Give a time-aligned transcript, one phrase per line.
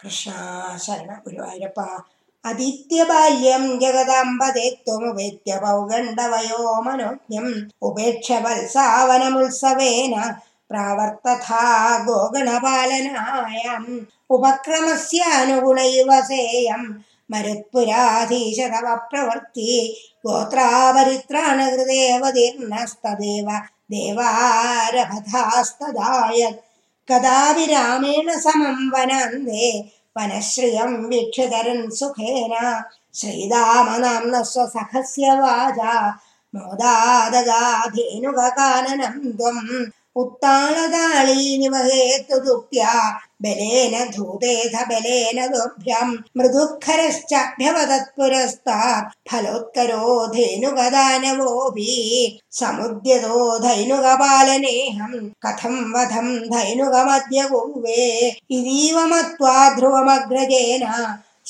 [0.00, 1.96] कृष्णा अदित्यबाल्यं जगदाम्बदे
[2.48, 5.64] आदित्यबाल्यं जगदम्बदे त्वमुपेत्यम्
[7.88, 10.14] उपेक्षपल् सावनमुत्सवेन
[10.70, 11.62] प्रावर्तथा
[12.06, 13.88] गोगणपालनायम्
[14.36, 16.84] उपक्रमस्यानुगुणैव सेयं
[17.32, 19.72] मरुत्पुराधीश तव प्रवृत्ति
[20.26, 23.50] गोत्रापरित्रा नृदेव तीर्नस्तदेव
[27.10, 29.66] कदापि रामेण समं वनान्धे
[30.16, 32.54] वनश्रियं वीक्षितरन् सुखेन
[33.18, 35.94] श्रीरामनाम्न स्वसखस्य वाजा
[36.54, 37.96] मोदादगाधेनुगकाननं
[39.38, 39.62] त्वम्
[43.42, 51.86] बलेन धूतेथ बलेन दोभ्यम् मृदुःखरश्चाभ्यवदत्पुरस्तात् फलोत्करो धेनुगदानवोऽपि
[52.60, 58.04] समुद्यतो धैनुगपालनेऽहम् कथम् वधम् धैनुगमद्य कुर्वे
[58.58, 60.84] इतीव मत्वा ध्रुवमग्रजेन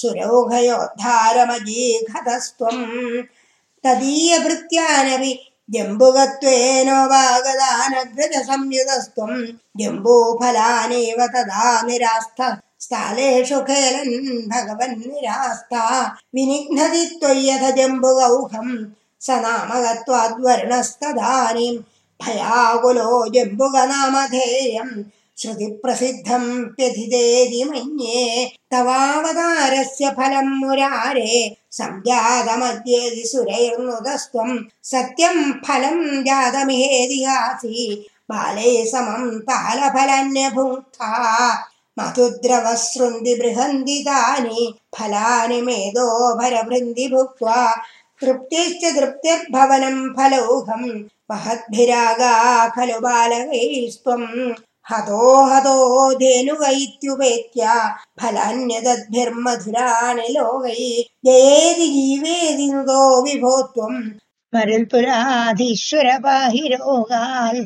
[0.00, 2.84] सुरौघयोद्धारमजीघतस्त्वम्
[3.84, 5.32] तदीयभृत्यानपि
[5.74, 7.67] जम्बुगत्वेनोपागदानग्रज
[8.48, 9.32] संयुतस्त्वं
[9.80, 12.40] जम्बूफलानेव तदा निरास्थ
[12.84, 15.82] स्थालेषु खेलन् भगवन् निरास्ता।
[16.34, 18.74] विनिघ्नति त्वय्यथ जम्बुगौघम्
[19.26, 21.76] स नाम गत्वाद्वर्णस्तदानीं
[22.22, 24.94] भयाकुलो जम्बुगनामधेयम्
[25.40, 26.44] श्रुतिप्रसिद्धं
[27.70, 31.32] मन्ये तवावतारस्य फलं मुरारे
[31.78, 34.50] सञ्जातमद्येदि सुरैर्नुतस्त्वं
[34.92, 37.86] सत्यं फलं जातमिहेदिहासि
[38.30, 41.12] बाले समं तालफलान्यभुङ्क्ता
[41.98, 47.60] मधुद्रवसृन्धि बृहन्ति तानि फलानि मेदोभरभृन्धि भुक्त्वा
[48.22, 50.84] तृप्तिश्च तृप्तिर्भवनं फलौघं
[51.30, 52.34] महद्भिरागा
[52.76, 54.26] खलु बालकैस्त्वम्
[54.90, 55.74] हतो हतो
[56.20, 57.64] धेनुक इत्युपेत्य
[58.20, 60.86] फलान्यदद्भिर्मधुराणि लोकै
[61.26, 64.00] जयेति जीवेति नुतो विभो त्वम्
[66.74, 67.60] रोगाल्